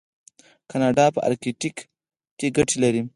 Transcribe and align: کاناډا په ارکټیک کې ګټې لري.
کاناډا 0.69 1.05
په 1.15 1.19
ارکټیک 1.27 1.75
کې 2.37 2.47
ګټې 2.57 2.77
لري. 2.83 3.01